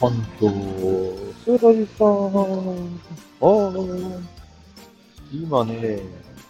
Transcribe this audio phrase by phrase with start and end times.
[0.00, 0.54] 関東、
[1.44, 2.08] スーラジさん。
[3.40, 4.22] あー
[5.32, 6.00] 今ね、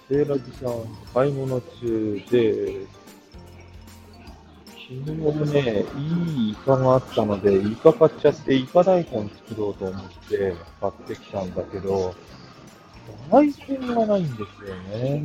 [0.07, 0.85] セーラジさん、
[1.15, 2.87] 買い物中で、
[4.89, 12.15] 昨日ね、いいイカがあったので、イカ買っちゃって、イカ大根作ろうと思って買ってきたんだけど、
[13.31, 13.53] 大根
[13.95, 15.23] がないんですよね。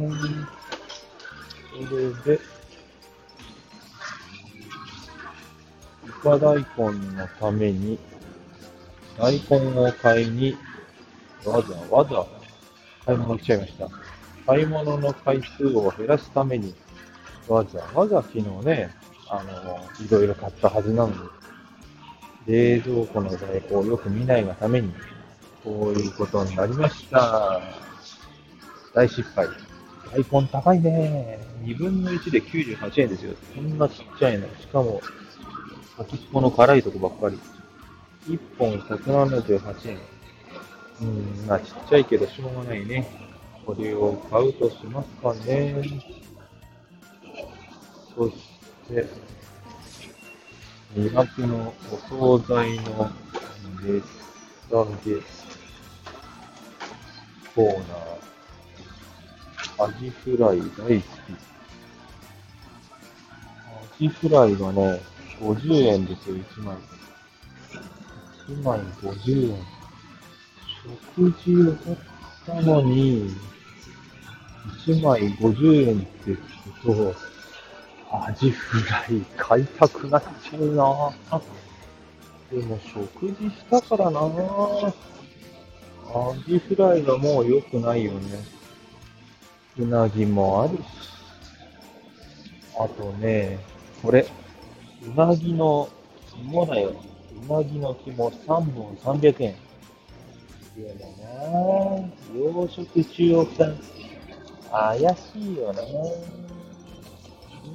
[1.89, 2.41] それで、
[6.05, 6.65] イカ大根
[7.15, 7.99] のために、
[9.17, 10.57] 大根を買いに、
[11.45, 12.25] わざわざ
[13.05, 13.89] 買い物来ちゃいました。
[14.45, 16.73] 買い物の回数を減らすために、
[17.47, 18.89] わざわざ昨日ね、
[19.29, 21.15] あの、いろいろ買ったはずなのに、
[22.47, 24.91] 冷蔵庫の在庫をよく見ないがために、
[25.63, 27.61] こういうことになりました。
[28.93, 29.47] 大失敗。
[30.11, 31.39] 大根高いね。
[31.63, 33.33] 2分の1で98円ですよ。
[33.55, 34.47] こんなちっちゃいの。
[34.59, 35.01] しかも、
[35.97, 37.39] 先っぽの辛いとこばっかり。
[38.27, 39.99] 1本178円。
[41.01, 43.07] うん、まあちっちゃいけどしょうがないね。
[43.65, 45.83] これを買うとしますかね。
[48.15, 48.35] そし
[48.87, 49.07] て、
[50.95, 51.97] 魅惑のお
[52.39, 53.11] 惣菜の
[53.81, 54.01] 値
[54.69, 55.21] 下げ
[57.55, 58.13] コーナー。
[59.79, 60.93] アジフライ大好き。
[63.79, 65.01] アジフライがね、
[65.39, 66.77] 50円ですよ、1枚。
[68.47, 69.57] 1枚50円。
[71.15, 71.97] 食事を買っ
[72.45, 73.29] たのに、
[74.85, 76.35] 1枚50円って聞
[76.81, 77.15] くと、
[78.11, 81.41] アジフライ買いたくなっちゃうなぁ
[82.51, 84.93] でも食事したからなぁ
[86.13, 88.43] アジフライはもう良くないよね。
[89.79, 90.81] うなぎもあるし。
[92.77, 93.57] あとね、
[94.01, 94.27] これ、
[95.01, 95.89] うなぎの
[96.29, 96.93] 肝だよ。
[97.47, 99.55] うなぎの肝3本300円。
[100.75, 103.71] 嫌だな洋食中央さ
[104.71, 105.81] 怪しいよな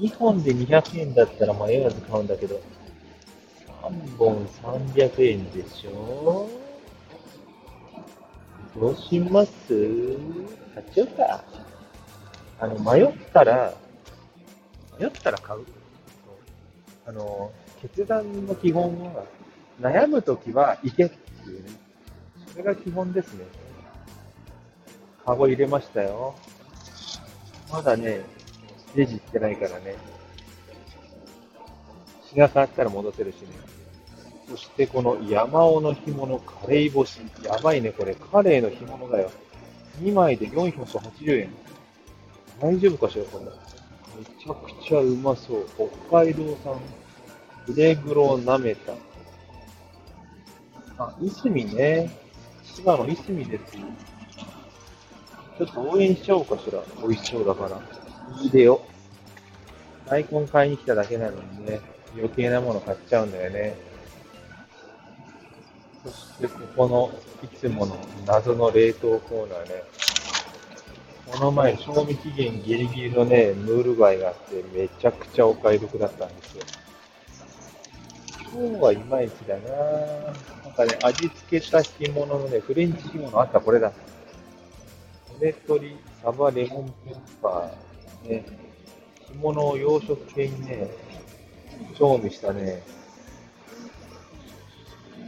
[0.01, 2.61] 2本で200円だったら迷わず買うんだけど、
[3.83, 6.49] 3本300円でしょ
[8.79, 10.17] どうします？
[10.75, 11.45] 買っちゃうか。
[12.61, 13.73] あの、迷ったら、
[14.99, 15.65] 迷ったら買う。
[17.07, 18.83] あの、決断の基本
[19.15, 19.25] は、
[19.81, 21.15] 悩むときは行けって
[21.51, 21.71] いうね。
[22.51, 23.45] それが基本ですね。
[25.25, 26.35] カゴ入れましたよ。
[27.71, 28.23] まだね、
[28.95, 29.95] レジ行ってないからね。
[32.25, 33.49] 日が変わったら戻せるしね。
[34.49, 37.21] そしてこの山尾の干物カレー干し。
[37.45, 38.15] やばいね、これ。
[38.15, 39.31] カレーの干物だよ。
[40.01, 41.51] 2枚で480円。
[42.61, 43.45] 大丈夫かしら、これ。
[43.45, 45.67] めちゃくちゃうまそう。
[46.09, 46.81] 北海道産、
[47.67, 48.95] フレグロなめた。
[50.99, 52.11] あ、いすみね。
[52.65, 53.77] 千葉のいすみです。
[53.77, 56.81] ちょっと応援しちゃおうかしら。
[57.01, 57.81] 美味しそうだから。
[58.43, 58.81] いいでよ。
[60.07, 61.81] 大根買いに来ただけなのにね、
[62.17, 63.77] 余計なもの買っちゃうんだよね。
[66.05, 67.11] そしてここの
[67.45, 69.83] いつもの謎の冷凍コーナーね。
[71.31, 76.65] この前、賞味期限ギリギリのね、ムール貝があって、めちゃくちゃお買い得だったんですよ。
[78.53, 79.69] 今日はいまいちだな
[80.65, 83.93] なんかね、味付けした干物のね、フレンチ干物あった、これだ。
[85.39, 88.45] 骨取り、サバ、レモンペッパー、ね、
[89.29, 90.89] 干物を洋食系にね、
[91.97, 92.83] 調味したね、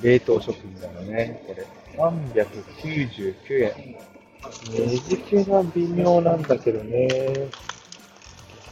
[0.02, 1.66] 冷凍食品なのね、これ。
[1.96, 3.96] 399円。
[4.70, 7.50] 値付けが微妙なんだけどね。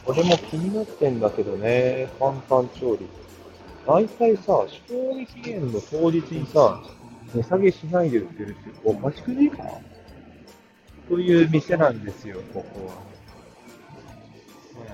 [0.03, 3.07] これも気になってんだけどね、簡単調理。
[3.89, 4.43] 大体さ、
[4.87, 6.79] 賞味期限の当日にさ、
[7.33, 9.63] 値下げしないで売ってるっておかしくねえか？
[11.09, 12.93] という店なんですよ、ここは。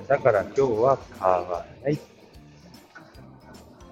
[0.07, 1.99] だから今日は買わない。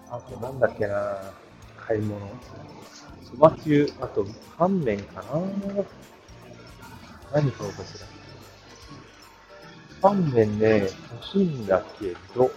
[0.09, 1.33] あとなんだっけな
[1.75, 2.25] 買い物。
[3.29, 4.25] そばつゆ、あと
[4.57, 5.23] 乾麺かな
[7.33, 8.07] 何買おうかしら。
[10.01, 12.49] 乾麺ね、欲しいんだけど、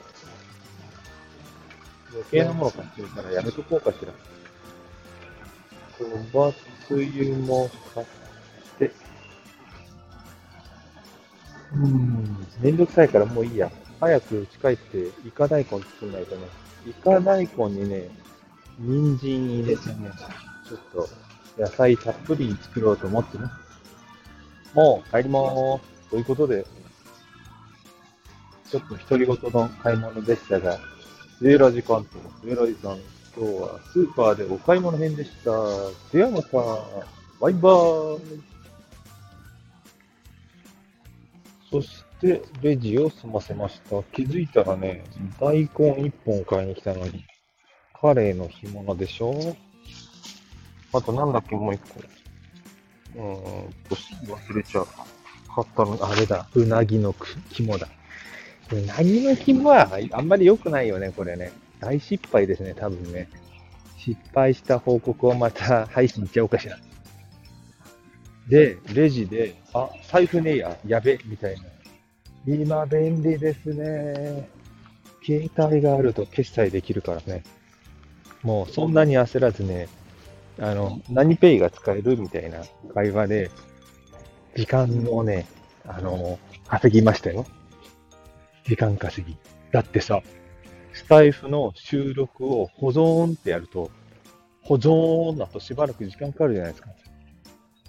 [2.16, 4.12] 余計なもの買ってるからやめとこうかしら。
[5.98, 6.52] そば
[6.86, 8.06] つゆも買っ
[8.78, 8.92] て、
[11.74, 13.70] うん、めんどくさいからもういいや。
[13.98, 16.46] 早く家帰ってイカ大根作んないとね。
[16.86, 18.08] イカ大根にね、
[18.78, 20.10] 人参入れてね、
[20.68, 21.08] ちょっと
[21.58, 23.44] 野菜たっぷり作ろうと思ってね。
[24.74, 26.10] もう帰りまーす。
[26.10, 26.66] ということで、
[28.70, 30.78] ちょっと独り言の買い物でしたが、
[31.40, 32.98] 16時間と16時間、
[33.36, 35.50] 今日はスーパーでお買い物編でした。
[36.10, 36.56] ではまた、
[37.38, 38.42] バイバーイ。
[41.70, 44.02] そして、レジを済ませました。
[44.14, 45.04] 気づいたらね、
[45.38, 47.26] 大根1本買いに来たのに、
[48.00, 49.56] カレーの干物でしょ
[50.94, 52.00] あとなんだっけ、もう1個。
[53.16, 53.96] うーんと、
[54.26, 54.86] 忘れちゃう。
[55.54, 57.14] 買ったの、あれだ、うなぎの
[57.50, 57.88] 肝だ。
[58.72, 61.52] うなぎの肝はあんまり良くないよね、これね。
[61.80, 63.28] 大失敗ですね、多分ね。
[63.98, 66.78] 失敗した報告をまた 配信しちゃおうかしら。
[68.48, 71.62] で、レジで、あ、財布ねえや、やべ、みたいな。
[72.46, 74.48] 今便利ですね。
[75.24, 77.42] 携帯があると決済できるからね。
[78.42, 79.88] もうそんなに焦らずね、
[80.60, 82.62] あの、何ペイが使えるみたいな
[82.94, 83.50] 会話で、
[84.54, 85.46] 時間をね、
[85.84, 87.44] あの、稼ぎましたよ。
[88.66, 89.36] 時間稼ぎ。
[89.72, 90.22] だってさ、
[90.92, 93.90] スタイフの収録を保存ってやると、
[94.62, 96.90] 保存だとしばらく時間かかるじゃないですか。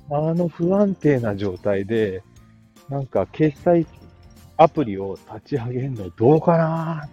[0.10, 2.24] あの不安定な状態で、
[2.90, 3.86] なんか決済
[4.56, 7.10] アプリを立ち上げるのどうかな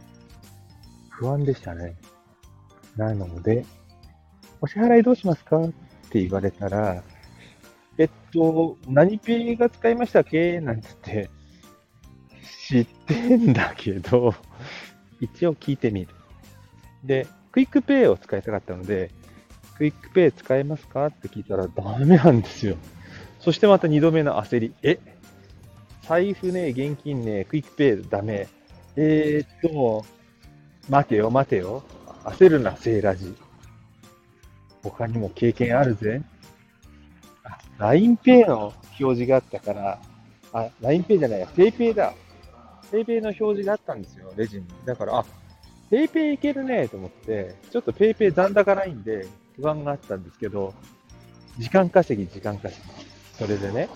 [1.11, 1.97] 不安でしたね。
[2.97, 3.65] なので、
[4.61, 5.71] お支払いどうしますかっ
[6.11, 7.03] て言われたら、
[7.99, 10.61] えっと、何ペイが使いましたっけ？
[10.61, 11.31] なんつって、
[12.67, 14.35] 知ってんだけど、
[15.21, 16.09] 一応聞いてみる。
[17.05, 19.11] で、クイックペイを使いたかったので、
[19.77, 22.77] クイックペイ使えますかって聞いたらダメなんですよ。
[23.41, 24.73] そしてまた二度目の焦り。
[24.83, 24.99] え？
[26.03, 28.49] 財布ね、現金ね、クイックペイダメ。
[28.97, 30.05] えー、っと、
[30.89, 31.83] 待てよ、待てよ。
[32.25, 33.35] 焦るな、セーラジ。
[34.83, 36.23] 他にも経験あるぜ。
[37.79, 39.99] LINEPay の表示があったから、
[40.53, 42.15] あ、LINEPay じゃないや、PayPay だ。
[42.93, 44.67] PayPay の表示があったんですよ、レジに。
[44.85, 45.25] だから、あ、
[45.91, 49.27] PayPay いけるねと思って、ちょっと PayPay 残高ないんで
[49.57, 50.75] 不安があったんですけど、
[51.59, 53.05] 時間稼ぎ、時間稼ぎ。
[53.39, 53.89] それでね、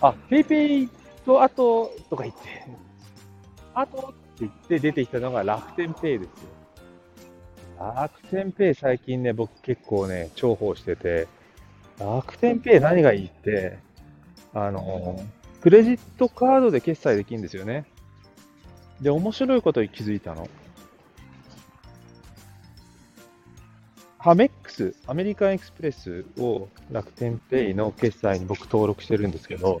[0.00, 0.88] あ、PayPay
[1.24, 2.40] とあと、とか言って、
[3.74, 6.34] あとって言って出てきたのが楽天ペイですよ。
[7.78, 11.28] 楽天ペイ最近ね、僕結構ね、重宝してて、
[11.98, 13.78] 楽天ペイ何がいいって、
[14.54, 15.20] あの、
[15.60, 17.84] クレジットカードで決済できるんですよね。
[19.00, 20.48] で、面白いことに気づいたの。
[24.18, 29.80] アメックス、アメリカンエクスプレスを楽天ペイの決済に僕登録してるんですけど、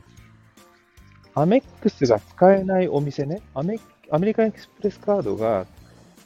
[1.34, 3.78] アメックスが使えないお店ね、アメ
[4.10, 5.66] アメリカンエクスプレスカードが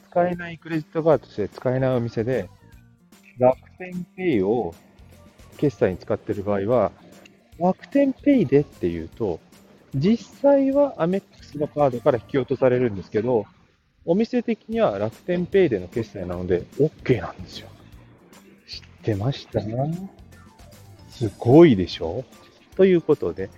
[0.09, 2.49] 使えないクレジットカードとして使えないお店で、
[3.39, 4.75] 楽天ペイを
[5.57, 6.91] 決済に使ってる場合は、
[7.59, 9.39] 楽天ペイでっていうと、
[9.95, 13.45] 実際はアメックスのカードから引き落とされるんですけど、
[14.05, 17.69] お店的には楽天ペイでの決済なので OK なんですよ。
[18.67, 19.61] 知ってました？
[21.09, 22.23] すごいでしょ？
[22.75, 23.49] ということで、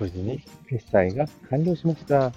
[0.00, 2.32] 無事に決済が完了しました。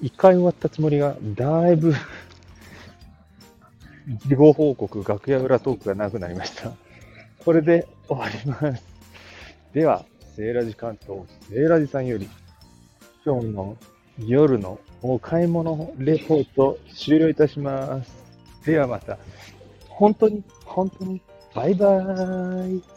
[0.00, 1.94] 一回終わったつもりが、だいぶ
[4.26, 6.72] 事後報告、楽屋裏トークがなくなりました。
[7.44, 8.91] これで終わります。
[9.72, 10.04] では、
[10.36, 12.28] セーラジ関東、セーラジさんより、
[13.24, 13.76] 今日の
[14.18, 18.12] 夜のお買い物レポート終了いたします。
[18.66, 19.18] ではまた、
[19.88, 21.22] 本当に、本当に、
[21.54, 22.91] バイバーイ。